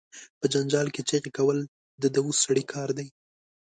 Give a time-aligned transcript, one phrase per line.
[0.39, 1.59] په جنجال کې چغې کول،
[2.01, 3.07] د دووث سړی کار دي.